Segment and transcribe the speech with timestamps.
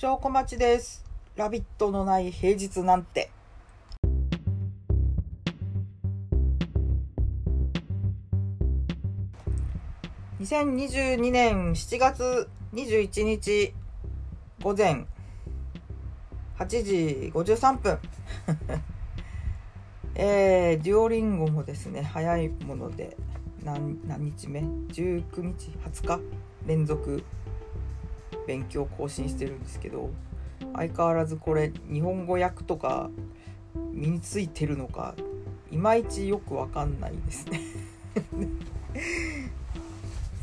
[0.00, 1.04] 証拠待ちです。
[1.36, 3.30] ラビットのない平日なんて。
[10.40, 13.74] 2022年7月21日
[14.62, 15.04] 午前
[16.58, 17.98] 8時53分。
[20.16, 23.18] えー、デュオリンゴもですね、早いもので
[23.62, 26.20] 何何日目 ?19 日 ?20 日？
[26.66, 27.22] 連続
[28.46, 30.10] 勉強更新してるんですけど
[30.74, 33.10] 相変わらずこれ日本語訳とか
[33.92, 35.14] 身についてるのか
[35.70, 37.60] いまいちよくわかんないですね。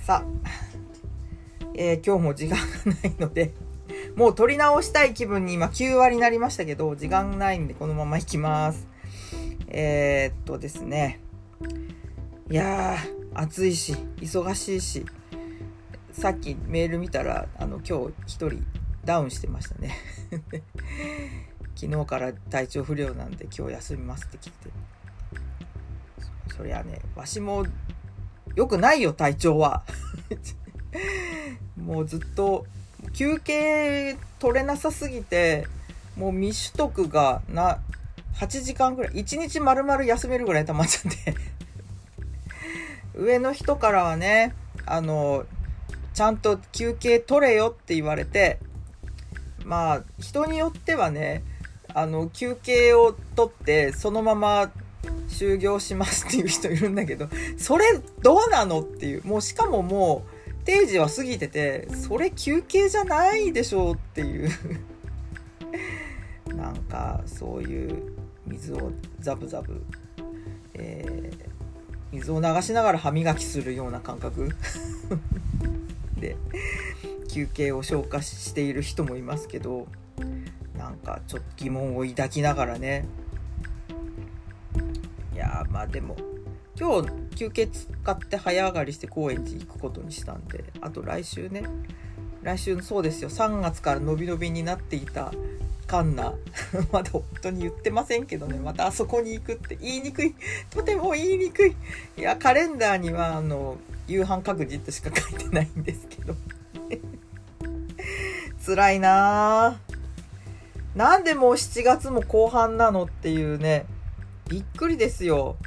[0.03, 0.49] さあ、
[1.73, 2.63] えー今日も時間が
[3.03, 3.53] ないので
[4.15, 8.87] もう撮り直したい気分に今9割になりましたけど時間ないんでこのままいきます。
[9.67, 11.19] えー、っとですね。
[12.49, 15.05] いやー暑いし忙しいし。
[16.17, 18.63] さっきメール見たらあの今日一人
[19.05, 19.95] ダウンしてましたね。
[21.79, 24.71] 昨日から体調不良なんで今日休みますって聞いて。
[26.57, 27.67] そりゃねわしも
[28.55, 29.83] よくないよ体調は。
[31.77, 32.65] もうずっと
[33.13, 35.67] 休憩取れなさすぎて
[36.15, 37.79] もう未取得がな
[38.33, 41.35] 8時間ぐらい1日丸々休めるぐらい溜まっちゃって。
[43.13, 44.55] 上の人からはね
[44.87, 45.45] あの
[46.17, 48.57] ちゃんと休憩取れよって言われて
[49.63, 51.43] まあ人によってはね
[51.93, 54.71] あの休憩を取ってそのまま
[55.29, 57.29] 就業しますっていう人いるんだけど
[57.59, 60.25] それどうなのっていうもうしかもも
[60.63, 64.49] う定時は過ぎててそれ休憩じゃないでしょうっていう。
[66.55, 68.15] なんかそういう
[68.47, 69.83] 水をザブザブ、
[70.73, 71.47] えー
[72.11, 74.49] 水を流しながら歯磨きするような感覚。
[76.17, 76.35] で
[77.31, 79.87] 休憩を消化している人もいますけど
[80.77, 83.05] なんかちょっと疑問を抱きながらね。
[85.33, 86.15] いやまあでも
[86.79, 91.63] 今日休憩使って早上がりして高円寺行くことにしたんであと来週ね。
[92.43, 93.29] 来週そうですよ。
[93.29, 95.31] 3月から伸び伸びになっていた
[95.85, 96.33] カンナ
[96.91, 98.59] まだ本当に言ってませんけどね。
[98.59, 100.35] またあそこに行くって言いにくい。
[100.69, 101.75] とても言いにくい。
[102.17, 106.35] いやカレンダーにはあの夕飯各自としか書いてないんですけど。
[108.65, 110.97] 辛いなぁ。
[110.97, 113.85] なんでもう7月も後半なのっていうね。
[114.49, 115.57] びっくりですよ。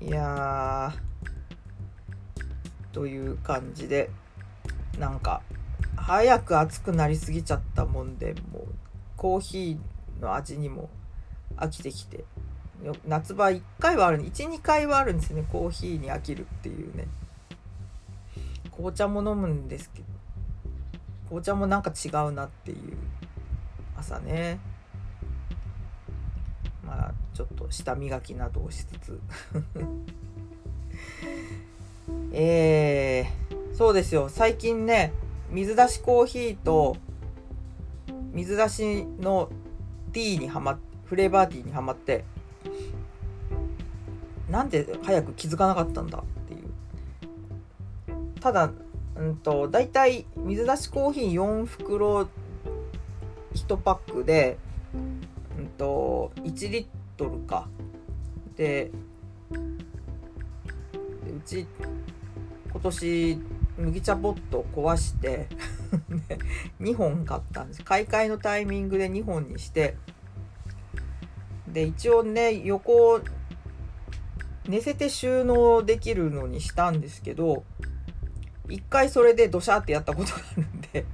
[0.00, 1.00] いやー
[2.92, 4.10] という感じで。
[4.98, 5.42] なんか
[5.96, 8.64] 早く暑くなりすぎちゃったもんでもう
[9.16, 10.90] コーヒーの味にも
[11.56, 12.24] 飽きてきて。
[13.06, 15.44] 夏場1回はある12回はあるんですよね。
[15.50, 17.06] コーヒーに飽きるっていうね。
[18.80, 20.06] 紅茶も飲むんですけど
[21.28, 22.96] 紅茶もなんか違うなっていう
[23.96, 24.58] 朝ね。
[26.84, 29.20] まあちょっと舌磨きなどをしつつ。
[32.32, 34.30] えー、そうですよ。
[34.30, 35.12] 最近ね
[35.50, 36.96] 水出しコーヒーと
[38.32, 39.50] 水出しの
[40.12, 42.24] ティーにはまフレーバーティーにはまって
[44.48, 46.24] なんで早く気づかなかったんだ。
[48.40, 48.70] ただ
[49.16, 52.28] うんと大体水出しコーヒー4袋
[53.54, 54.58] 1パックで、
[55.58, 56.86] うん、と1リッ
[57.16, 57.68] トルか。
[58.56, 58.90] で
[61.26, 61.66] うち
[62.70, 63.40] 今年
[63.78, 65.48] 麦茶ポットを壊して
[66.80, 67.82] 2本買ったんです。
[67.82, 69.96] 買い替えのタイミングで2本にして
[71.68, 73.20] で一応ね横
[74.66, 77.64] 寝せて収納できるのにしたんですけど
[78.70, 81.04] 一回それでドシャーってやったことがあるんで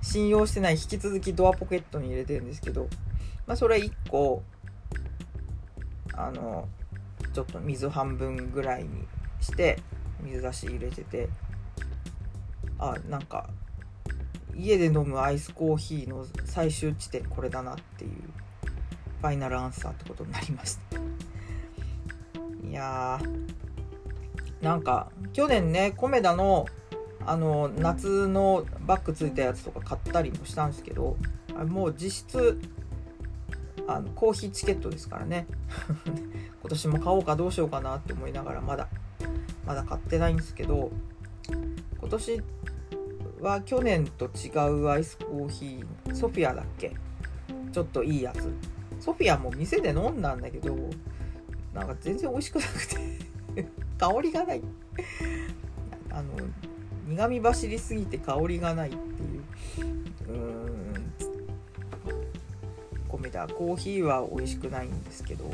[0.00, 2.88] 信用してない引き続きドアポケットに入れてるんですけど、
[3.46, 4.42] まあ、それ1個
[6.14, 6.68] あの
[7.32, 8.88] ちょっと水半分ぐらいに
[9.40, 9.78] して
[10.20, 11.28] 水出し入れてて
[12.78, 13.48] あなんか
[14.56, 18.10] 家で飲むアイスコーヒーの最終地点これだなっていう
[19.20, 20.96] ファイナルアンサーってことになりました。
[22.68, 23.67] いやー。
[24.62, 26.66] なんか去年ねコメダの
[27.26, 31.16] あの夏のバッグついたやつとか買ったりもしたんですけど
[31.66, 32.60] もう実質
[33.86, 35.46] あのコーヒーチケットですからね。
[36.60, 38.88] 今年も買おうかどうしようかなって思いながらまだ
[39.66, 40.90] まだ買ってないんですけど
[42.00, 42.42] 今年
[43.40, 46.94] は去年と違うアイスコーヒーソフィアだっけ？
[47.72, 48.50] ちょっといいやつ。
[49.00, 50.76] ソフィアも店で飲んだんだけど
[51.72, 53.27] なんか全然美味しくなくて。
[53.98, 54.62] 香りがない。
[56.10, 56.34] あの
[57.06, 60.32] 苦み走りすぎて香りがないっていう。
[60.32, 60.78] うん。
[63.18, 65.50] メだコーヒーは美味しくないんですけど。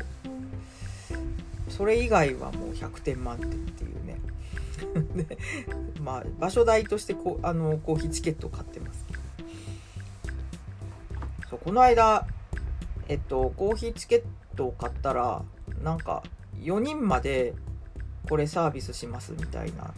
[1.69, 4.19] それ以外はもう100点満点っていうね。
[5.27, 5.37] で
[6.01, 9.05] まあ場所代としてこあのコーヒーチケットを買ってます。
[11.49, 12.27] そうこの間
[13.07, 15.43] えっとコーヒーチケットを買ったら
[15.83, 16.23] なんか
[16.59, 17.53] 4人まで
[18.25, 19.93] これサービスしますみたいな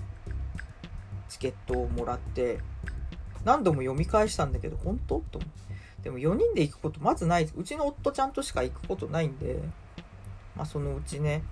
[1.30, 2.60] チケットをもらって
[3.44, 5.22] 何度も読み返したんだけど本当？
[5.32, 5.58] と思って。
[6.04, 7.50] でも4人で行くことまずない。
[7.56, 9.60] うちの夫ちゃんとしか行くことないんで、
[10.56, 11.44] まあ、そのうちね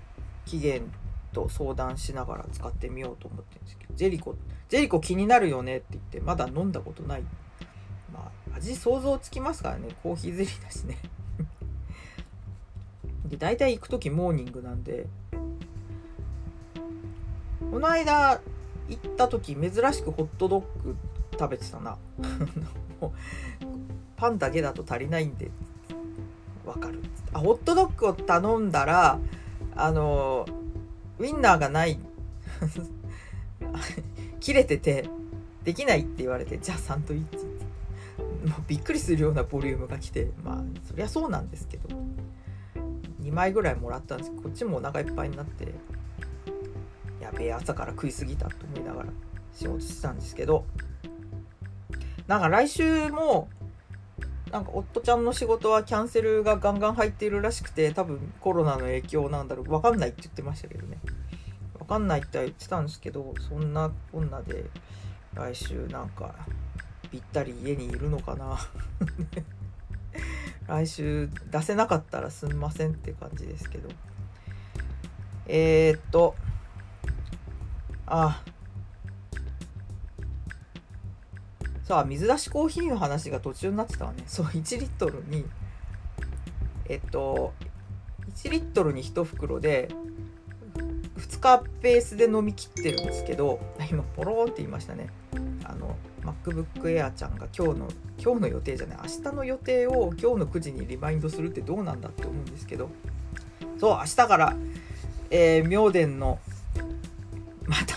[0.44, 0.90] 期限
[1.32, 3.94] と相談しながら使ってみようと思ってるんですけど。
[3.94, 4.36] ジェリコ
[4.68, 7.22] ジェリコ気になるよねって言ってまだ飲んだことない。
[8.12, 9.88] まあ味想像つきますからね。
[10.02, 10.98] コーヒーゼリーだしね。
[13.26, 15.06] で大体行く時モーニングなんで
[17.76, 18.40] この間
[18.88, 20.96] 行った時珍しくホットドッグ
[21.32, 21.98] 食べてたな。
[24.16, 25.50] パンだけだと足りないんで。
[26.64, 27.02] わかる。
[27.34, 29.18] あホットドッグを頼んだら
[29.74, 30.46] あの
[31.18, 32.00] ウインナーがない。
[34.40, 35.10] 切れてて
[35.62, 37.44] できないって言われてじゃあサンドイッチ。
[38.48, 41.94] もうびっくりするようなボリュームが来てまあそりゃそうなんですけど。
[43.20, 44.30] 2枚ぐらいもらったんです。
[44.30, 45.74] けどこっちもお腹いっぱいになって
[47.26, 49.08] やべえ朝から食いすぎたと思いながら
[49.52, 50.64] 仕事してたんですけど
[52.28, 53.48] なんか来週も
[54.52, 60.98] なんか夫ちゃんの仕事はキャンセルがガンガン入っているらしくて多分コロナの影響なんだろう分かんないって言ってましたけどね。
[61.80, 64.64] 分かんないって言ってたんですけどそんなこんなで
[65.34, 66.34] 来週なんか
[67.10, 68.58] ぴったり家にいるのかな。
[70.68, 73.88] 来週出せなかったらすんませんって感じですけど。
[75.48, 76.34] えー、っと
[78.06, 78.42] あ。
[81.84, 84.24] さあ水出しコーヒーの話が途中になってたわね。
[84.26, 85.44] そう1リットルに
[86.88, 87.52] えっと
[88.34, 89.88] 1リットルに1袋で
[91.16, 95.10] 2日ペースで飲み切ってるんですけど今ポローンって言いましたね。
[95.62, 97.88] あの MacBook Air ちゃんが今日の
[98.18, 102.88] 今日の予定じゃない明日の予定を今日の9時にリマインドするってどうなんだって思うんですけど。
[103.78, 104.56] そう明日から、
[105.30, 106.40] えー、明殿の
[107.66, 107.94] また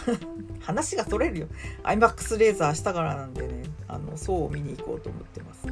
[0.65, 1.47] 話が取れるよ。
[1.83, 3.63] iMAX レーザー明日からなんでね。
[3.87, 5.67] あの層を見に行こうと思ってます。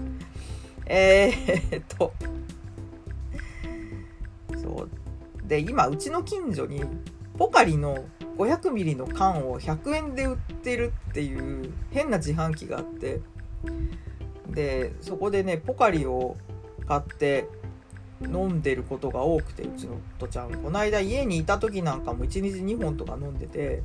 [0.87, 2.13] えー、っと。
[4.55, 4.89] そう。
[5.47, 6.83] で今うちの近所に
[7.37, 8.05] ポカリの
[8.37, 13.21] 500ミリの缶を100円で売ってるっていう変な自販機があって。
[14.49, 16.35] でそこでねポカリを
[16.87, 17.47] 買って
[18.21, 23.83] 飲んでることが多くてうちの夫ちゃんこの間家にいた時なんかも1日2本とか飲んでて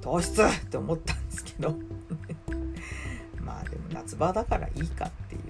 [0.00, 1.76] 糖質って思ったんですけど。
[3.40, 5.40] まあでも夏場だからいいかっていう。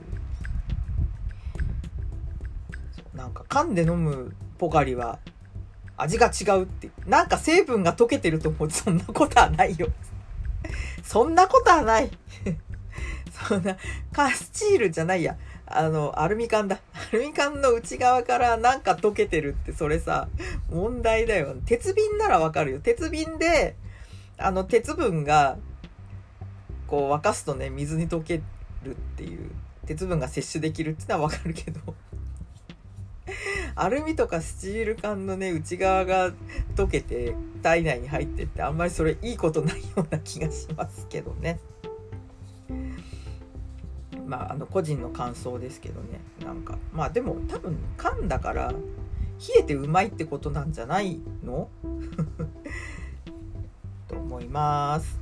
[2.92, 5.18] そうなんか缶で飲むポカリは
[5.96, 9.88] 味が違うってなんか成分が溶けてると思うそんなことはないよ。
[11.04, 12.10] そんなことはない。
[13.48, 13.76] そんな
[14.12, 15.36] カスチールじゃないや。
[15.72, 16.80] あの、アルミ缶だ。
[17.12, 20.28] アルミ缶の内側からなんか溶けてるって、それさ、
[20.68, 21.54] 問題だよ。
[21.64, 22.80] 鉄瓶ならわかるよ。
[22.80, 23.76] 鉄瓶で、
[24.36, 25.58] あの、鉄分が、
[26.88, 28.42] こう、沸かすとね、水に溶け
[28.82, 29.50] るっていう、
[29.86, 31.80] 鉄分が摂取できるってのはわかるけど、
[33.76, 36.32] アルミとかスチール缶のね、内側が
[36.74, 41.60] 溶けて体内に入ってって、あんまりそれいいことないような気がしますけどね。
[44.30, 46.20] まあ、あの個人の感想ですけどね。
[46.44, 48.76] なんかまあでも多分缶だから冷
[49.58, 51.68] えてうまいってことなんじゃないの？
[54.06, 55.18] と思います。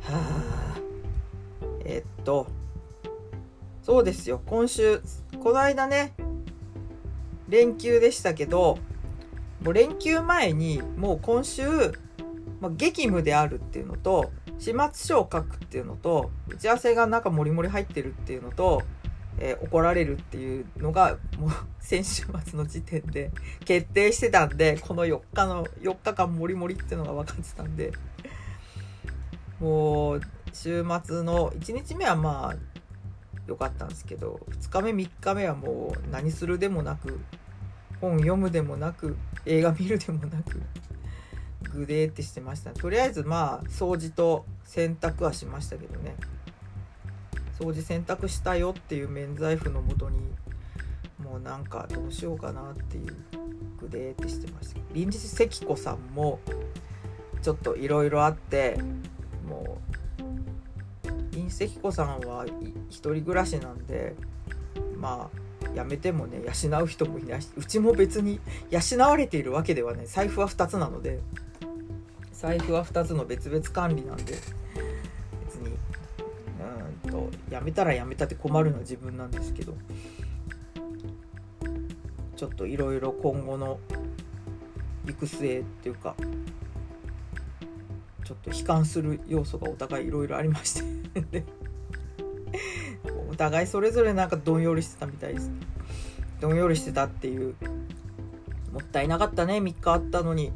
[0.00, 0.78] はあ。
[1.84, 2.48] えっと
[3.82, 4.42] そうですよ。
[4.44, 5.00] 今週
[5.40, 6.14] この間ね
[7.48, 8.78] 連休でしたけど
[9.62, 11.62] もう連休前にもう今週、
[12.60, 18.82] まあ、激務であるっていうのと始末書を書くっていうのと打ち合わせがなんかモリモリ入ってるっていうのと、
[19.40, 21.50] えー、怒られるっていうのがもう
[21.80, 23.32] 先週末の時点で
[23.64, 27.92] 決定してたんでこの4日の4日間モリモリっていうのが分かってたんで。
[29.58, 30.20] もう
[30.52, 32.56] 週末の1日目はまあ
[33.46, 37.20] 良かったんですけど2日目3日目はもう何するでもなく
[38.00, 39.16] 本読むでもなく
[39.46, 40.60] 映画見るでもなく
[41.62, 42.70] グデーってしてました。
[42.70, 46.16] とりあえずまあ掃除と洗濯はしましたけどね。
[47.58, 50.18] 掃除洗濯したよっていう免罪符のもとに
[51.22, 53.16] もうなんかどうしようかなっていう
[53.80, 54.80] グデーってしてました。
[54.92, 56.40] 臨時関子さんも
[57.40, 58.78] ちょっといろいろあって
[59.48, 59.78] も
[61.06, 62.46] う臨時関子さんは
[62.88, 64.14] 一人暮らしなんで
[64.96, 65.42] まあ
[65.74, 68.40] 辞めてもね養う人もいないしうちも別に
[68.70, 70.06] 養われているわけではない。
[70.06, 71.20] 財布は2つなので
[72.42, 74.24] 財布は2つの別々管理なんで
[75.44, 75.76] 別に
[77.04, 79.74] うんと辞めたら辞めたって困るのは自分なんですけど
[82.34, 83.78] ちょっといろいろ今後の
[85.06, 86.16] 行く末っていうか
[88.24, 91.44] ちょっと悲観する要素がお互いいろいろありまして
[93.30, 95.50] お互いそれぞれなんかどんよりしてたみたいです。
[96.40, 97.54] どんよりしてたっていう
[98.72, 100.52] もったいなかったね3日あったのに。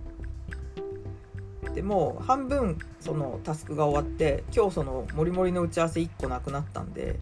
[1.76, 7.20] でも半分そのタスクが終わって今日そのモリモリの打ち合わせ1個なくなったんで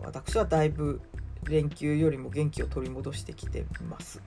[0.00, 1.00] 私はだいぶ
[1.44, 4.20] 連休よりも元気を取り戻してきてます。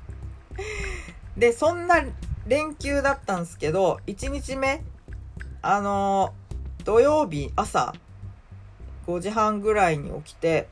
[1.34, 2.04] でそんな
[2.46, 4.84] 連休だったんですけど1日目
[5.62, 6.34] あの
[6.84, 7.94] 土曜日朝
[9.06, 10.68] 5時半ぐらいに起きて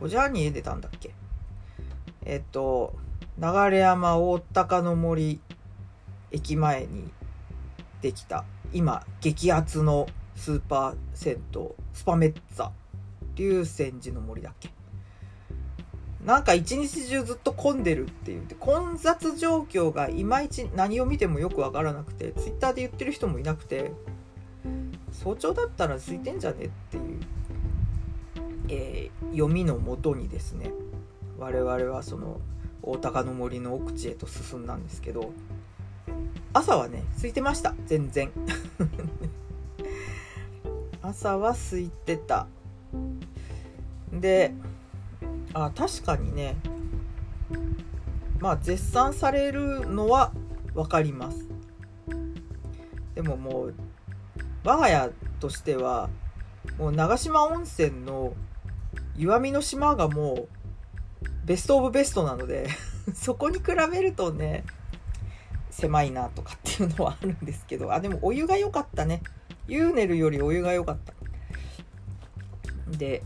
[0.00, 1.12] 5時半に家出たんだっけ？
[2.24, 2.94] えっと
[3.36, 5.40] 流山大高の森
[6.30, 7.10] 駅前に
[8.00, 10.06] できた今激アツの
[10.36, 12.70] スーパー銭湯スパメッツァ
[13.34, 14.70] 竜泉寺の森だっけ。
[16.24, 18.46] なんか一日中ずっと混んでるっていう。
[18.58, 23.92] 混雑状況がいまいち何を見てもよくわからなくてツイッターで言ってる人もいなくて
[25.12, 27.20] 早朝だったら空いてんじゃねっていう、
[28.68, 30.72] えー、読みのもとにですね
[31.38, 32.40] 我々はその
[32.82, 35.32] 大高の森の奥地へと進んだんですけど
[36.52, 37.74] 朝はね空いてました。
[37.86, 38.30] 全然。
[41.02, 42.46] 朝は空いてた。
[44.12, 44.52] で
[45.54, 46.56] あ確かにね
[48.40, 50.32] まあ絶賛されるのは
[50.74, 51.46] 分かります。
[53.14, 53.74] でももう
[54.64, 55.10] 我が家
[55.40, 56.08] としては
[56.78, 58.34] もう長島温泉の
[59.16, 60.48] 石見の島がもう
[61.44, 62.68] ベストオブベストなので
[63.14, 64.64] そこに比べるとね
[65.78, 69.22] 狭いなとかっていうのはあるんですけどあでもお湯が良かったね。
[69.68, 71.12] ユーネルよりお湯が良かった。
[72.96, 73.22] で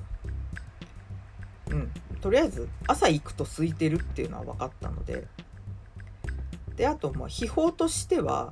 [1.71, 1.90] うん。
[2.21, 5.26] とりあえず朝行くと空いてるっていうのは分かったので。
[6.76, 8.50] であとまあ秘宝としては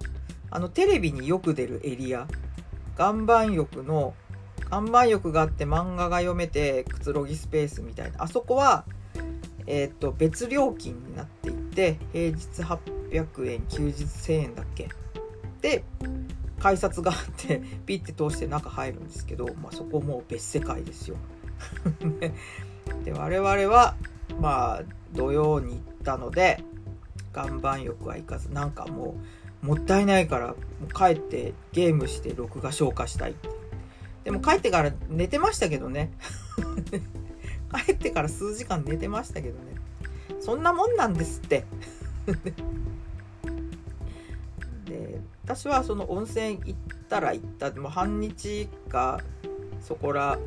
[0.50, 2.26] あのテレビによく出るエリア。
[2.98, 4.14] 岩盤浴の
[4.70, 8.22] 岩盤浴があって漫画が読めてくつろぎスペースみたいな。
[8.22, 8.86] あそこは
[9.66, 14.88] え、ー、と別料金になっていて平日800円休日1000円だっけ？
[15.60, 15.84] で
[16.58, 21.16] 改札があって ピッて通して中入るんですけど、まあ、そこもう別世界ですよ。
[23.04, 23.96] で我々は
[24.40, 26.62] まあ土曜に行ったので
[27.34, 29.14] 岩盤浴は行かずなんかも
[29.62, 30.54] うもったいないから
[30.94, 33.34] 帰ってゲームして録画消化したい
[34.24, 36.12] でも帰ってから寝てましたけどね。
[37.72, 39.74] 帰ってから数時間寝てましたけどね。
[40.40, 41.64] そんなもんなんですって。
[44.86, 46.74] で私はその温泉行っ
[47.08, 47.70] たら行った。
[47.72, 49.20] もう半日か
[49.80, 50.38] そこら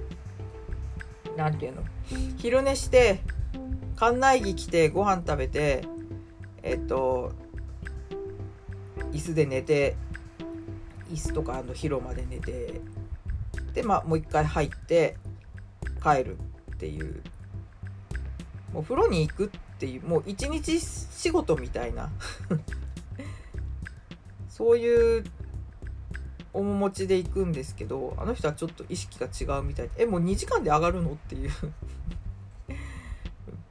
[1.37, 1.83] 何て言うの。
[2.37, 3.21] 昼寝して
[3.97, 5.87] 館内着着てご飯食べて
[6.61, 7.31] えっと
[9.11, 9.95] 椅子で寝て
[11.11, 12.81] 椅子とかあの広間で寝て
[13.73, 15.17] でまあもう一回入って
[16.01, 16.37] 帰る。
[16.83, 17.21] っていう。
[18.73, 22.11] もう風呂に行くっていうもう一日仕事みたいな。
[24.49, 25.23] そういう
[26.51, 31.51] 面持ちで行くんですけどあの人はちょっと意識が違うみたいで「えもう2時間で上がるの?」っていう。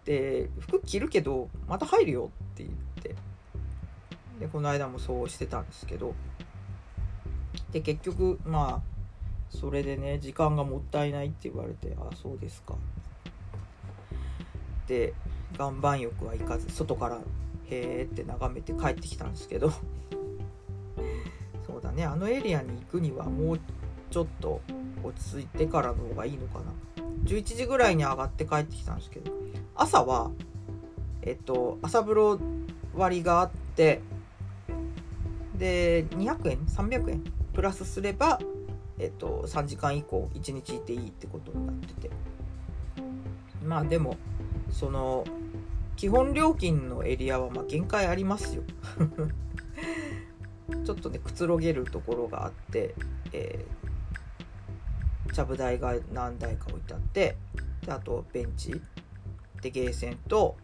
[0.05, 3.15] で服着るけどまた入るよって言って。
[4.41, 6.15] でこの間もそうしてたんですけど。
[7.73, 8.93] で結局まあ
[9.51, 12.75] それでね時間がもったいないって言われてああそうですか。
[14.87, 15.15] で
[15.55, 17.21] 岩盤浴は行かず外からへ
[17.71, 19.73] えって眺めて帰ってきたんですけど。
[21.67, 22.05] そうだね。
[22.05, 23.61] あのエリアに行くにはもう
[24.11, 24.61] ちょっと
[25.03, 26.73] 落ち着いてからの方がいいのかな。
[27.25, 29.33] 11時ぐらいに上がって帰ってきたんですけど。
[29.75, 30.31] 朝は
[31.23, 32.39] えっと朝風呂
[32.95, 34.01] 割があって
[35.57, 37.25] で200円？300円？
[37.55, 38.41] プラスすれば
[38.99, 42.11] えっと3時間以降1日いていいってことになってて。
[43.65, 44.17] まあでも
[44.73, 45.25] その
[45.97, 48.65] 基本料金のエリアはま限界ありますよ。
[50.85, 52.95] ちょっとねくつろげるところがあって、
[53.33, 53.65] え、
[55.33, 57.37] ちゃぶ台が何台か置いてあって
[57.85, 58.81] であとベンチ
[59.61, 60.57] でゲーセンと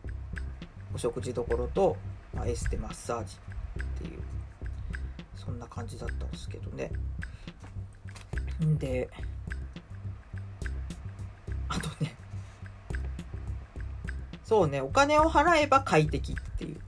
[0.94, 1.96] お食事どころと、
[2.34, 3.36] まあ、エステマッサージ
[3.80, 4.20] っていう
[5.36, 6.90] そんな感じだったんですけどね。
[8.78, 9.08] で
[14.48, 16.78] そうねお金を払えば快適っていう。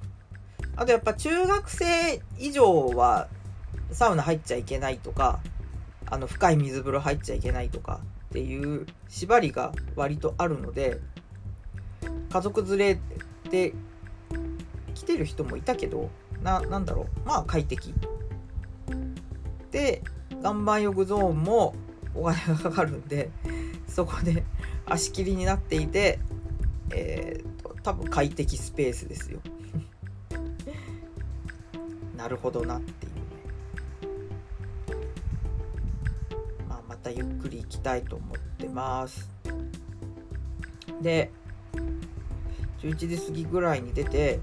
[0.77, 3.29] あとやっぱ中学生以上は
[3.93, 5.41] サウナ入っちゃいけないとか
[6.07, 11.01] あの深い水風呂入っちゃいけないとかっていう縛りが割とあるので
[12.33, 13.75] 家族連れで
[14.95, 16.09] 来てる人もいたけど
[16.43, 17.29] ななんだろう。
[17.29, 17.93] まあ快適。
[19.71, 20.03] で
[20.41, 21.75] 岩盤浴ゾーンも
[22.15, 23.29] お金がかかるんで
[23.87, 24.45] そこで
[24.87, 26.21] 足切りになっていて
[26.93, 29.41] えーと、多分快適スペースですよ。
[32.17, 33.15] なるほどなっていう。
[33.15, 33.21] ね、
[36.69, 39.29] まあ、またゆっくり行きたいと思ってます。
[41.01, 41.31] で
[42.83, 44.41] 11時過ぎぐらいに出て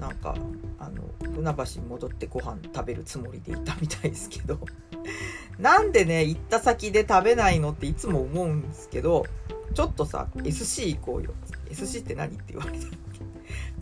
[0.00, 0.34] なんか
[0.78, 1.02] あの
[1.34, 4.58] 船橋に戻ってご飯食べるつもりでいたみたいですけど。
[5.58, 9.26] なんでね行った先で食べないのっていつも思うんですけど
[9.74, 11.34] ちょっとさ SC 行こうよ。
[11.70, 12.86] SC って何って言われた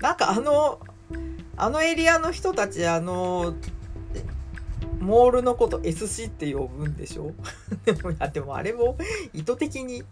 [0.01, 0.81] なんかあの
[1.57, 3.55] あのエリアの人たちあの
[5.01, 7.33] モールのこと SC って呼ぶんでしょ？
[7.85, 8.97] でもでもあれも
[9.33, 10.03] 意図的に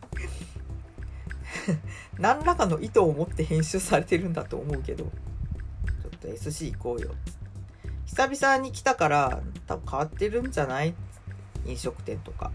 [2.18, 5.04] 何らかの意図を持って編集されてるんだと思うけど。
[5.04, 7.14] ちょっと SC 行こうよ。
[8.06, 10.95] 久々に来たから多分変わってるんじゃない？
[11.66, 12.50] 飲食店とか。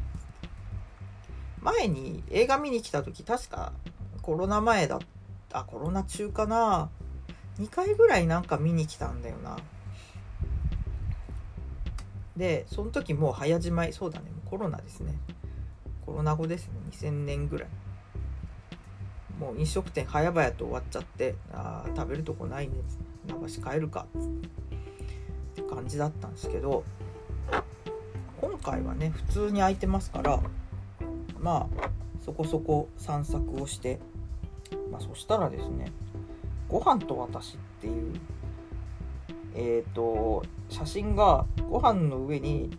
[1.61, 3.71] 前に映画見に来た時確か
[4.21, 4.99] コロナ前だっ
[5.49, 6.89] たコロナ中かな
[7.59, 9.57] ？2回ぐらいなんか見に来たんだよな。
[12.37, 15.17] でその時もう早じまいそうだねコロナですね。
[16.05, 17.69] コロナ後ですね2000年ぐらい。
[19.39, 22.75] もう飲食店早々と終わっちゃってあ食べるとこないね
[23.27, 26.83] 流し帰るかって感じだったんですけど
[28.39, 30.39] 今回はね普通に空いてますから
[31.39, 31.89] まあ
[32.23, 33.99] そこそこ散策をして、
[34.91, 35.91] まあ、そしたらですね
[36.67, 38.13] 「ご飯と私」っていう
[39.55, 42.77] えっ、ー、と写真がご飯の上に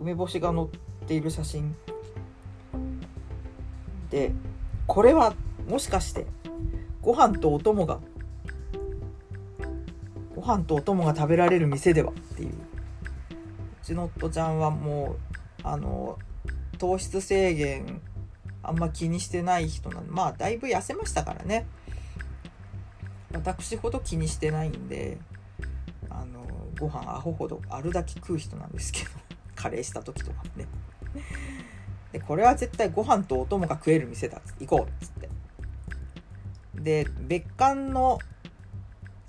[0.00, 1.76] 梅干しが乗っている写真。
[4.10, 4.32] で
[4.86, 5.34] これは
[5.68, 6.26] もしかして
[7.02, 8.00] ご飯とお供が
[10.34, 12.12] ご飯とお供が食べられる店では？
[12.12, 12.50] っていう。
[12.50, 12.52] う
[13.82, 16.18] ちの夫ちゃんはもうあの
[16.78, 18.00] 糖質制限
[18.68, 21.66] あんま気にしてない人なんでまあだいぶ痩せましたからね。
[23.32, 25.18] 私ほど気にしてないんで
[26.08, 26.46] あの
[26.78, 29.10] ご飯アホほどあるだけ食う人なんですけど
[29.56, 30.66] カレーした時とかね。
[32.12, 35.28] でこれは絶対ご飯とお供が食える店だ行こうっつって。
[36.74, 38.18] で別館の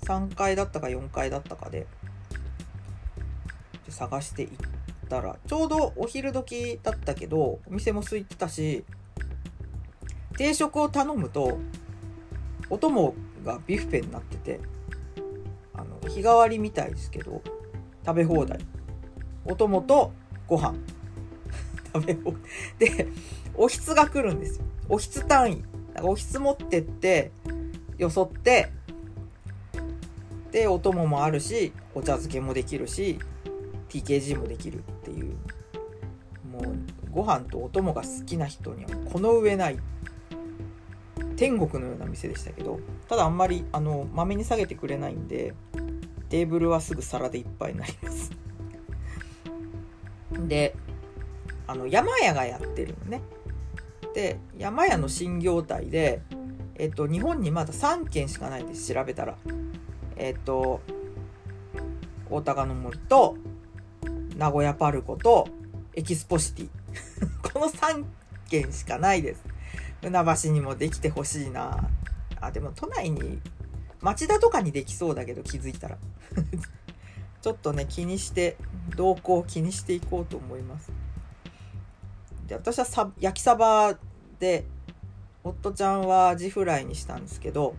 [0.02, 1.86] 3階だったか4階だったかで
[3.88, 4.54] 探して行っ
[5.08, 8.84] たらちょうどお昼時だったけどお店も空いてたし
[10.36, 11.58] 定食を頼むと
[12.68, 14.60] お供がビュッフェになってて
[15.74, 17.42] あの日替わりみたいですけど
[18.04, 18.60] 食べ放題。
[19.44, 20.12] お供と
[20.46, 20.76] ご飯。
[21.92, 22.32] 食べ放
[22.78, 22.96] 題。
[22.96, 23.08] で
[23.54, 24.64] おひつが来るんですよ。
[24.88, 25.62] おひつ単位。
[25.94, 27.32] だからおひつ持ってって
[27.98, 28.70] よそって
[30.52, 33.18] でお供もあるしお茶漬けもできるし
[33.88, 35.34] TKG もできるっていう。
[36.50, 36.64] もう
[37.10, 39.78] ご飯とお供が好きな人にはこの上ない。
[41.36, 45.54] 天国のような店でしたけどただあんまりあのまめに下げてくれないんで
[46.28, 48.32] テーブルはすぐ皿でいっぱいになります。
[50.48, 50.74] で
[51.68, 53.22] あの山屋がやってるのね。
[54.14, 56.22] で山屋の新業態で
[56.76, 59.36] えっと日本にまだ3軒しかないです調べたら。
[60.16, 60.80] えっと
[62.28, 63.36] 大高の森と
[64.36, 65.46] 名古屋パルコと
[65.94, 66.68] エキスポシティ。
[67.52, 68.04] この3
[68.48, 69.55] 軒しかないです。
[70.02, 71.88] 船橋にもできてほしいな。
[72.40, 73.40] あでも都内に
[74.00, 75.98] 町田とかにできそうだけど気づいたら。
[77.42, 78.56] ちょっとね気にして
[78.96, 80.92] 動向を気にしていこうと思います。
[82.46, 83.98] で私はさ焼きサバ
[84.38, 84.64] で
[85.42, 87.74] 夫ちゃんはアジフライにしたんですけど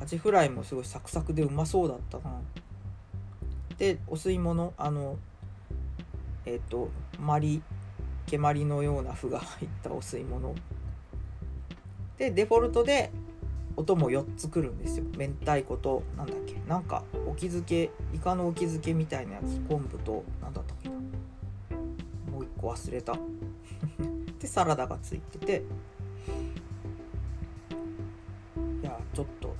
[0.00, 2.40] アジフライもすごいサクサクでうまそうだったな。
[3.78, 5.18] でお吸い物あの
[6.46, 7.62] えっ、ー、とまり
[8.26, 10.54] 蹴鞠のような麩が入ったお吸い物
[12.18, 13.10] でデフォルトで
[13.76, 23.14] 音も4つくるんですよ明太子となんだっけなんかお気づけイカのお気づけみたいなやつ昆布と何だったっけなもう1個忘れた
[24.38, 25.62] でサラダがついてて
[28.82, 29.54] いやちょっと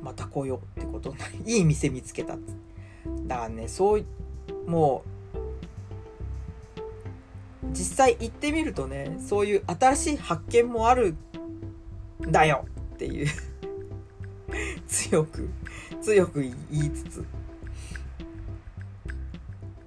[0.00, 2.38] また来ようってことないいい店見つけたっ
[3.26, 4.04] だからねそう
[4.66, 5.15] もう
[7.76, 11.14] 実際行ってみるとねそういう新しい発見もある
[12.20, 12.64] だよ。
[12.94, 13.28] っていう。
[14.88, 15.50] 強く
[16.00, 17.24] 強く言いつつ。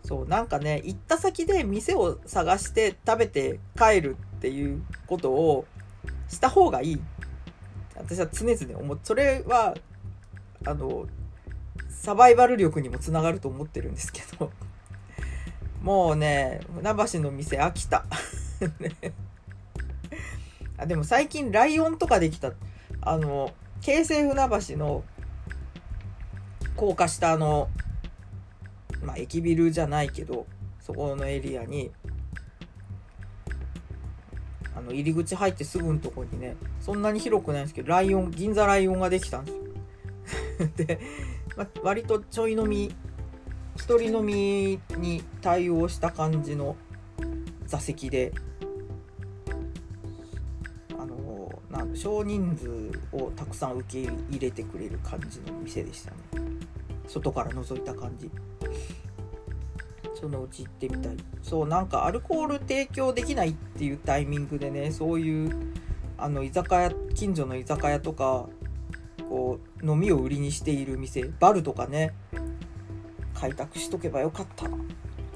[0.04, 5.66] そうなんかね行った先で店を探して食べて帰るっていうことを
[6.28, 7.02] した方がいい。
[7.96, 9.76] 私は常々思ってそれは
[10.66, 11.08] あの
[11.90, 14.52] サバイバル力にもつながると思ってるんですけど。
[15.90, 18.06] もうね船橋の店飽きた。
[18.80, 18.94] ね。
[20.78, 22.54] あでも最近ライオンとかできた。
[23.02, 25.04] あの京成船橋の
[26.76, 27.70] 高架下の
[29.02, 30.46] まあ駅ビルじゃないけど
[30.80, 31.90] そこのエリアに
[34.76, 40.70] あの入り口入ってすぐのとこにねそんなに広くないんですけどライオン銀座ライオンができたんですよ。
[40.86, 41.00] で、
[41.58, 42.94] ま、割とちょい飲み
[43.80, 46.76] 一人飲みに対応した感じの
[47.66, 48.34] 座席で
[51.00, 56.18] あのなん少人数をたくさん受け入れてくれる感じの店でしたね。
[57.08, 58.30] 外から覗いた感じ。
[60.20, 61.16] そのうち行ってみたい。
[61.42, 65.74] そうなんかアルコール提供できないっていうタイミングでねそういう
[66.18, 68.50] あの居酒屋近所の居酒屋とか
[69.30, 72.14] こう飲みを売りにしている店バルとかね
[73.40, 74.68] 開拓しとけばよかった。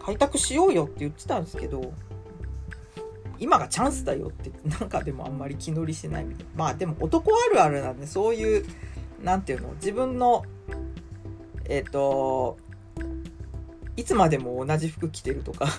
[0.04, 1.94] 開拓しようよって言ってたんですけど
[3.40, 6.52] 今がチャンスだよってなんかでもあんまり気乗りしないみたいな。
[6.56, 8.66] まあでも男あるあるなんでそういう
[9.22, 10.44] 何て言うの自分の
[11.66, 12.58] えっ、ー、と
[13.96, 15.68] いつまでも同じ服着てるとか。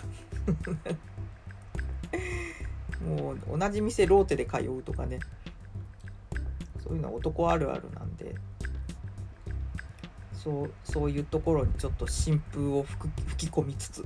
[3.04, 5.20] もう同じ店ローテで通うとかね。
[6.82, 8.34] そういうのは男あるあるなんで。
[10.44, 14.04] そうそういうところにちょっと新風を吹き込みつつ。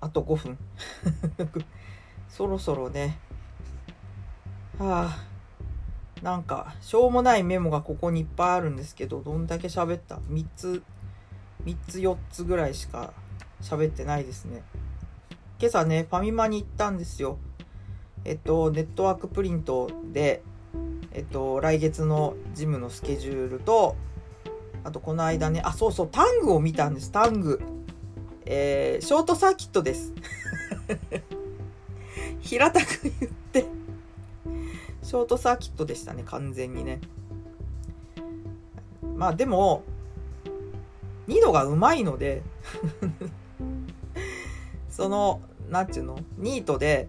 [0.00, 0.58] あと5分。
[2.30, 3.18] そろそろね。
[4.78, 5.26] はあ。
[6.22, 10.82] なんかしょうもないメモがここにいっぱいあるんですけどどんだけ喋った？3つ
[11.64, 13.12] 3つ4つぐらいしか
[13.60, 14.62] 喋ってないですね。
[15.58, 17.38] 今朝ねファミマに行ったんですよ。
[18.24, 20.44] えっとネットワークプリントで
[21.16, 23.96] えっと来月のジムのスケジュールと
[24.84, 27.10] あとこの間ねあそうそうタングを見たんです。
[27.10, 27.60] タング。
[28.44, 30.12] えー、ショートサーキットです。
[32.40, 32.86] 平たく
[33.18, 33.64] 言って。
[35.02, 37.00] ショートサーキットでしたね完全にね。
[39.16, 39.84] まあでも
[41.28, 42.42] 2度がうまいので
[44.90, 47.08] その何て言うのニートで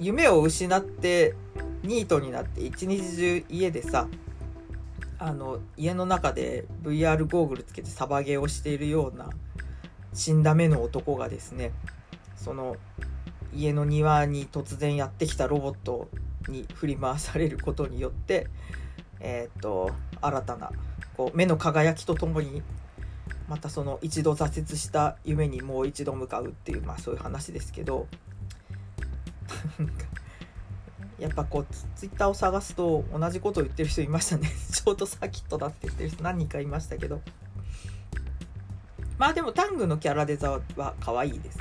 [0.00, 1.36] 夢を失って
[1.86, 4.08] ニートになって一日中家でさ
[5.18, 9.30] あの家の中で VR ゴーグルつけてサバゲーをしているような
[10.12, 11.72] 死んだ目の男がですね
[12.36, 12.76] その
[13.54, 16.08] 家の庭に突然やってきたロボット
[16.48, 18.48] に振り回されることによって
[19.20, 20.70] えっ、と新たな
[21.16, 22.62] こう目の輝きとともに
[23.48, 28.06] またその一度挫折した夢にもう一度向かうっていうまあそういう話ですけど
[31.18, 34.48] やっぱこうツイッターを探すと同じことを言ってる人いましたね。
[34.72, 37.20] ショートサーキットだって言ってる人何人かいましたけど。
[39.18, 41.58] まあでもタングのキャラデザは可愛いです。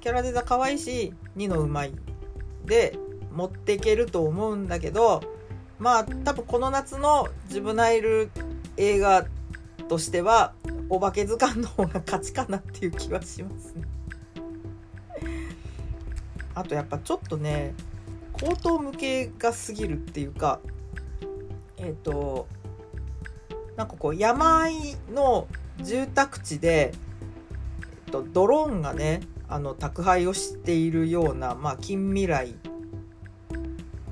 [0.00, 1.92] キャラデザ可愛いし2のうまい
[2.64, 2.98] で
[3.32, 5.22] 持っていけると思うんだけど
[5.78, 8.30] まあ多分この夏のジブナイル
[8.78, 9.26] 映画
[9.88, 10.54] としては
[10.88, 13.82] お化け図鑑の方が勝ちかなっていう気はしますね。
[16.58, 17.74] あとやっぱちょっとね
[18.32, 20.60] 口頭向けが過ぎるっていうか
[21.76, 22.48] えっ、ー、と
[23.76, 25.46] なんかこう山あいの
[25.80, 26.92] 住宅地で、
[28.06, 32.56] えっと、ドローンがねあの宅配をしているような、まあ、近未来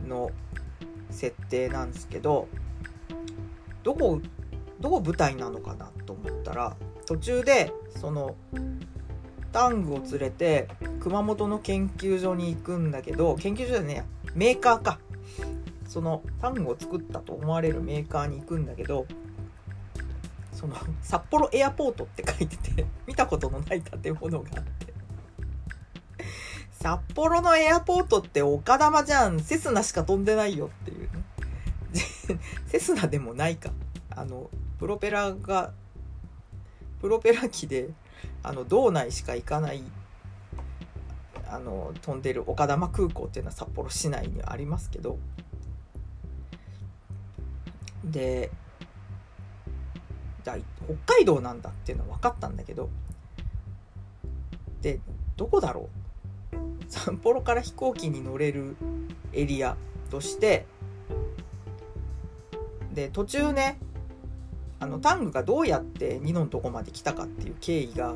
[0.06, 0.30] の
[1.11, 2.46] 設定なんですけど
[3.82, 4.20] どこ
[4.80, 8.37] どこ舞台なのかなと思ったら途中でその
[9.52, 10.68] タングを連れて
[11.00, 14.98] 熊本の研究所に行くんだけど研究所じゃねえメーカーか。
[15.88, 19.06] そのタングを作ったと思われるメーカーに行くんだけど
[20.52, 24.87] その札幌エアポートって書いてて 見たことのない建物があって。
[26.72, 29.40] 札幌のエアポートって岡玉じゃん。
[29.40, 31.24] セスナしか飛んでないよっていうね。
[32.66, 33.70] セスナでもないか。
[34.11, 35.72] あのプロペラが
[37.00, 37.90] プロペラ機で
[38.42, 39.83] あの道内しか行かない
[41.48, 45.18] あの飛んでる岡玉空港っていうのは札幌市内にありますけど。
[48.05, 48.50] で
[50.44, 52.88] 北海道なんだっていうのは分かったんだけど。
[54.81, 55.00] で
[55.37, 55.88] どこだろ
[56.52, 56.57] う？
[56.88, 58.76] 札幌から飛行機に乗れる
[59.33, 59.76] エリア
[60.11, 60.66] として。
[62.92, 63.79] で途中ね
[64.78, 68.14] あのタングがどうやってニノのとこまで来たかっていう経緯が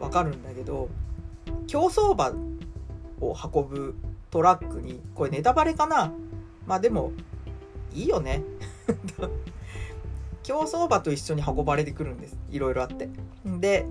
[0.00, 0.88] わかるんだけど
[1.66, 2.32] 競走馬
[3.20, 3.94] を運ぶ
[4.30, 6.12] トラックにこれネタバレかな？
[6.66, 7.12] まあでも
[7.94, 8.42] いいよね。
[10.42, 12.38] 競走馬と一緒に運ばれてくるんです。
[12.50, 13.08] いろいろあって。
[13.44, 13.86] で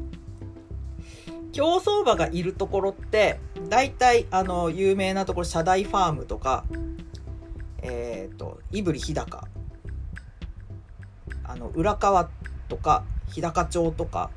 [1.52, 6.66] 競走馬がいるところって大体あの有名なところ社大ファームとか
[7.82, 9.48] えっ、ー、と胆振日高
[11.48, 12.30] あの浦川
[12.68, 14.30] とか日高町とか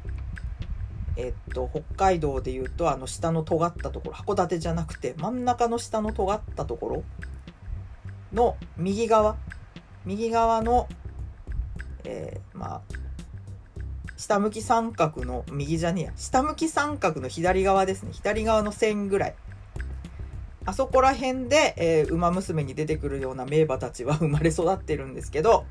[1.17, 7.05] えっと、北海道でいうとあの下の尖ったところ函館じゃなくて真ん中の下の尖ったところ
[8.33, 9.37] の右側
[10.07, 10.87] 右側の、
[12.05, 12.83] えー、まあ
[14.17, 16.13] 下向き三角の右じゃねえや。
[16.17, 18.11] 下向き三角の左側ですね。
[18.13, 19.35] 左側の線ぐらい。
[20.67, 25.65] あそこら辺で、えー、馬娘に出てくるような名馬たちは生まれ育ってるんですけど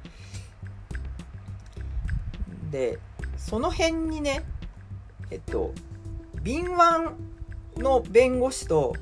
[2.78, 3.00] で
[3.38, 4.44] その辺にね
[5.32, 5.74] えっと
[6.44, 8.94] 敏腕の弁護士と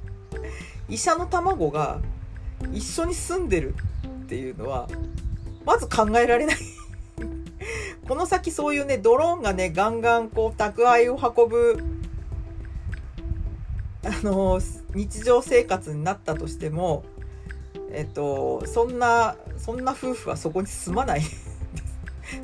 [0.88, 2.00] 医者の卵が
[2.72, 3.74] 一緒に住んでる
[4.06, 4.88] っていうのは
[5.66, 6.56] まず考えられない。
[8.08, 11.84] この先そういうねドローンがねガンガンこう宅配を運ぶ
[14.02, 14.60] あの
[14.94, 17.04] 日常生活になったとしても
[17.90, 21.22] えっとそんなそんな夫婦はそこに住まない。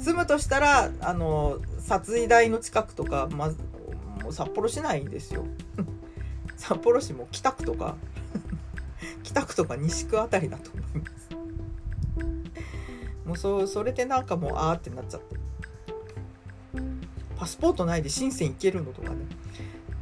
[0.00, 3.48] 住むとしたらあの殺意台の近くとか、ま、
[4.22, 5.44] もう札幌市内ですよ。
[6.56, 7.96] 札幌市も北区とか
[9.22, 11.30] 北区とか西区あたりだと思います。
[13.26, 15.36] もうそそれでなんかもうあーってなっちゃって。
[17.36, 19.16] パスポートないで深セン行けるのとかね。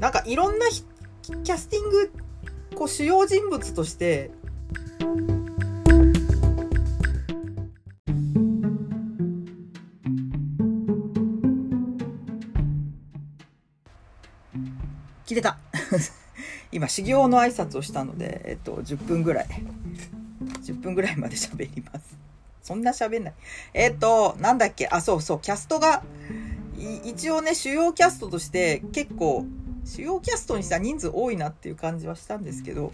[0.01, 2.13] なんかいろんなキャスティング
[2.75, 4.31] こう主要人物として
[15.39, 15.59] れた。
[16.71, 19.47] 今修行の挨拶をしたので、えっと、10分ぐらい。
[20.63, 22.17] 10分ぐらいまで喋ります。
[22.63, 23.35] そんな喋んない。
[23.73, 24.87] えっとなんだっけ？
[24.89, 26.03] あそうそうキャストが
[27.05, 29.47] 一応ね主要キャストとして結構
[29.85, 32.93] 主要キャストにした人数多いなっていう感じはしたんですけど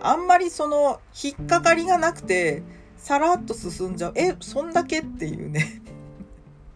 [0.00, 2.62] あんまりその引っかかりがなくて
[2.98, 4.12] さらっと進んじゃう。
[4.16, 5.80] えそんだけっていうね。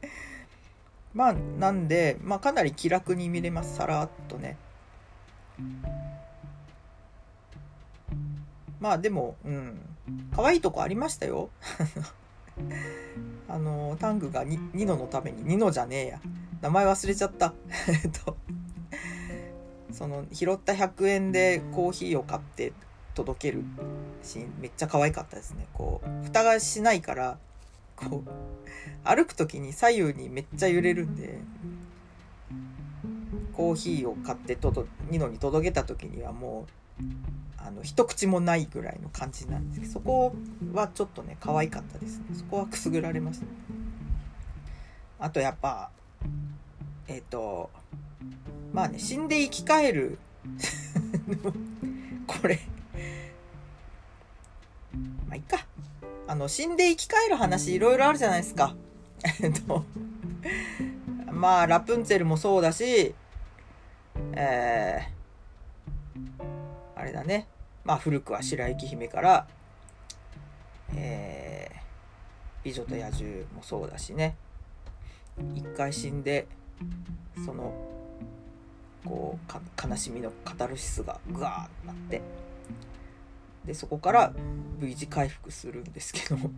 [1.12, 3.76] まあなんで、まあ、かなり気楽に見れます。
[3.76, 4.56] さらっとね。
[8.80, 9.78] まあでもうん。
[10.34, 11.50] 可愛いとこありましたよ。
[13.48, 16.20] あのタングがニノのためにニノじゃねえや。
[16.60, 17.54] 名前忘れちゃった。
[17.88, 18.36] えっと
[19.92, 22.72] その拾った100円でコーヒーを買って
[23.14, 23.62] 届ける
[24.22, 25.66] シーンめっちゃ可愛かったですね。
[25.74, 27.38] こう蓋がしないから
[27.96, 28.30] こう
[29.04, 31.38] 歩く時に左右にめっちゃ揺れるんで
[33.56, 36.66] コーヒーを買ってとどニノに届けた時にはも
[37.00, 37.04] う
[37.58, 40.34] あの一口もないぐらいの感じなんですけどそこ
[40.72, 42.24] はちょっとね可愛かったですね。
[42.34, 43.46] そこはくすぐられました、
[45.20, 45.90] あとやっぱ
[47.06, 47.70] えっ、ー、と
[48.72, 50.18] まあね死んで生き返る。
[52.26, 52.58] これ。
[55.28, 55.64] まあいっか。
[56.26, 58.74] あの死んで生き返る話いろいろあるじゃないですか。
[59.40, 59.84] えっと
[61.30, 63.14] まあラプンツェルもそうだし
[64.34, 66.22] えー、
[66.96, 67.46] あれだね。
[67.84, 69.46] まあ古くは白雪姫から、
[70.94, 71.80] えー、
[72.64, 74.36] 美女と野獣もそうだしね。
[75.54, 76.46] 一回死んで、
[77.44, 77.72] その、
[79.04, 82.22] こう、悲しみのカタルシスがグワーってなって、
[83.64, 84.32] で、そこから
[84.78, 86.36] V 字回復するんですけど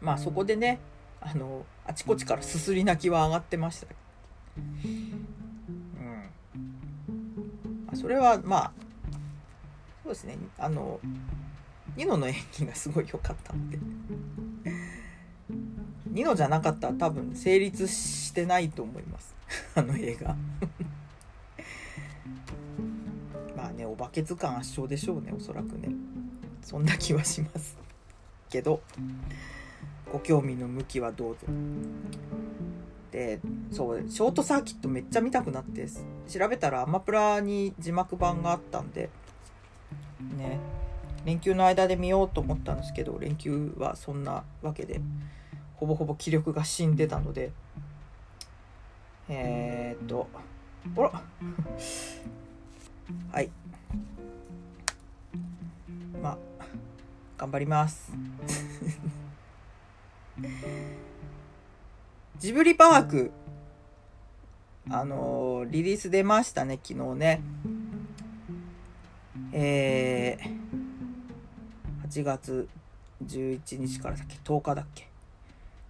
[0.00, 0.78] まあそこでね、
[1.20, 3.86] あの、あちこちからすすり泣きは上がってました
[7.96, 8.72] それはまあ
[10.04, 10.38] そうですね。
[10.58, 11.00] あの
[11.96, 13.78] ニノの演技がすごい良かったので。
[16.06, 19.34] ニノじゃなかったら多分成立してないと思います。
[19.74, 20.36] あの映画。
[23.56, 25.88] まあねお化け図鑑圧勝でしょうねおそらくね。
[26.62, 27.76] そんな気はします。
[28.48, 28.80] けど
[30.12, 31.40] ご興味の向きはどうぞ。
[33.16, 33.40] で
[33.72, 35.86] そうショートサーキットめっちゃ見たくなって
[36.28, 39.08] 調べたらアマプラに字幕版があったんで
[40.36, 40.60] ね。
[41.24, 45.00] 連休の間で見ようと思ったんですけど連休はそんなわけで
[45.76, 47.52] ほぼほぼ気力が死んでたので
[49.30, 50.28] えー、っと
[50.94, 51.10] ほら。
[53.32, 53.50] はい。
[56.22, 56.38] まあ
[57.38, 58.12] 頑張ります。
[62.38, 63.30] ジブリパーク
[64.90, 67.40] あのー、リリース出ましたね昨日ね。
[69.52, 72.68] えー、8月
[73.24, 75.08] 11日からだっけ10日だっけ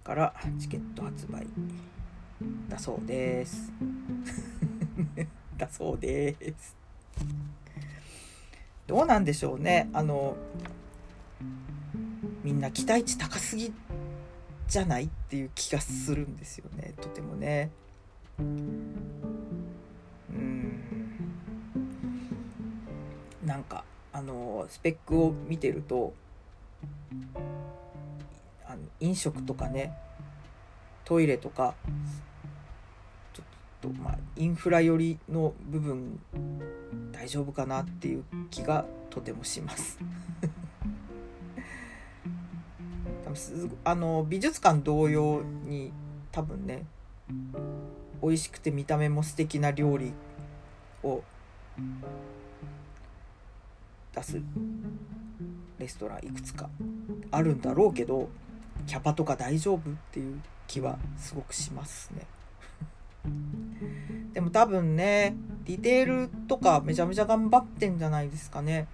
[0.05, 1.45] からチケット発売
[2.69, 3.73] だそうです。
[5.57, 6.77] だそうです。
[8.87, 9.89] どうなんでしょうね。
[9.91, 10.37] あの
[12.41, 13.73] みんな期待値高すぎ
[14.67, 16.93] じゃないっていう気がするんですよね。
[17.01, 17.71] とてもね。
[18.39, 19.17] うん。
[23.45, 26.13] なんかあのスペックを見てると
[28.65, 29.93] あの飲食とかね
[31.05, 31.73] トイレとか
[33.33, 33.45] ちょっ
[33.81, 36.19] とまあインフラ寄りの部分
[37.11, 39.97] 大丈夫かなっていう気がとてもします
[43.83, 45.91] あの美術館同様に
[46.31, 46.85] 多分ね
[48.21, 50.13] 美味しくて見た目も素敵な料理
[51.03, 51.21] を
[54.15, 54.41] 出す
[55.77, 56.69] レストランいくつか
[57.31, 58.29] あるんだろうけど
[58.87, 62.25] キャパとか大丈夫っていう気はすごくしますね。
[64.33, 68.87] でも多分ねディテールとかめちゃめちゃ頑張ってんじゃないですかね。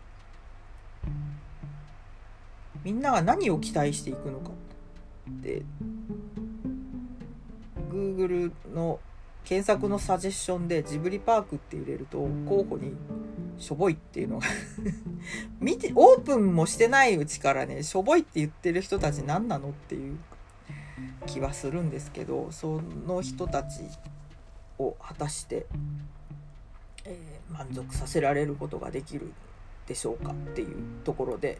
[2.83, 5.63] みんなが何を期待していくのかって。
[7.93, 8.99] Google の
[9.43, 12.17] 検索のサジェッションでジブリパークって入れると
[12.47, 12.93] 候補に
[13.59, 14.47] しょぼいっていうのが。
[15.59, 20.17] 見てオープンもしてないうちからねしょぼいって言ってる人たち何なのっていう
[21.27, 23.81] 気はするんですけどその人たち
[24.79, 25.65] を果たして、
[27.05, 29.31] えー、満足させられることができる。
[29.87, 31.59] でしょうかっていうところで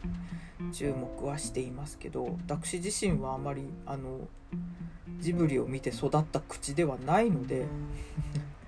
[0.72, 4.20] 注目はしていますけど私自身はあまりあの
[5.20, 7.66] ジブリを見て育った口ではないので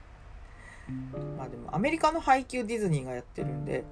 [1.36, 3.84] まあでもアメリカの配給ディズニーがやってるんで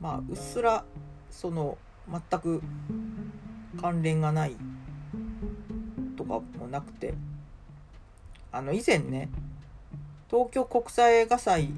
[0.00, 0.84] まあうっすら
[1.30, 1.76] その
[2.08, 2.62] 全く
[3.80, 4.56] 関連がない
[6.16, 7.14] とかもなくて
[8.52, 9.28] あの以前ね
[10.30, 11.70] 東京国際映画祭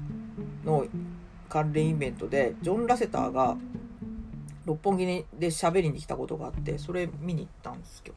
[0.63, 0.85] の
[1.53, 3.55] 関連イベントでジョン・ラセターが
[4.65, 8.15] 六本木で喋りに来たことがあってそれ見に行ったんですけど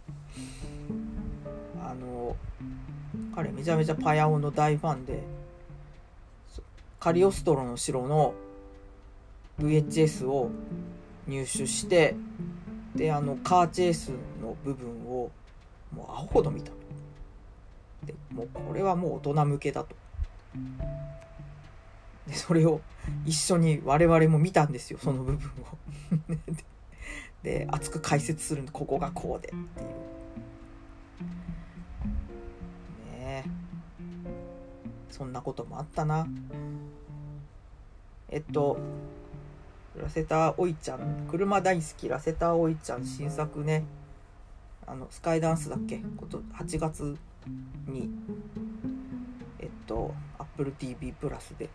[1.84, 2.34] あの
[3.34, 5.22] 彼めちゃめちゃパヤオの大ファンで
[6.98, 8.32] カリオストロの城の
[9.60, 10.50] VHS を
[11.28, 12.14] 入手して
[12.94, 15.30] であのカーチェイスの部分を
[15.94, 16.72] もうアホほど見た。
[18.02, 19.94] でもうこれはもう大人向けだと。
[22.26, 22.80] でそれを
[23.24, 25.66] 一緒に我々も見たんですよその部分を。
[27.42, 29.88] で熱く解説するんでここがこうでっていう。
[33.20, 33.50] ねえ。
[35.10, 36.26] そんなこともあったな。
[38.28, 38.78] えっと
[39.96, 42.08] ラセターおいちゃん車大好き。
[42.08, 43.84] ラセターおいちゃん新作ね。
[44.86, 46.00] あのスカイダンスだっけ？
[46.16, 47.16] こと8月
[47.86, 48.10] に
[49.58, 50.14] えっと
[50.58, 51.68] AppleTV プラスで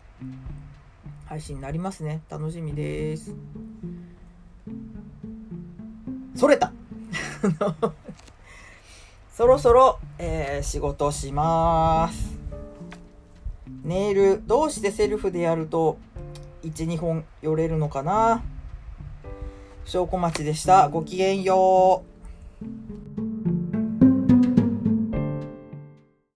[1.26, 2.20] 配信になりますね。
[2.28, 3.34] 楽しみです。
[6.34, 6.72] それた。
[9.34, 12.38] そろそろ、えー、仕事します。
[13.84, 15.98] ネイルどうしてセルフでやると
[16.62, 18.42] 12本寄れるのかな。
[19.84, 20.88] 証拠待ちでした。
[20.88, 23.31] ごきげんよう